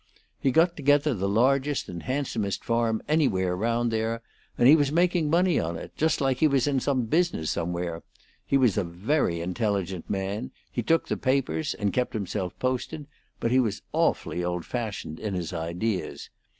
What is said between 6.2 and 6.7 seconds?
he was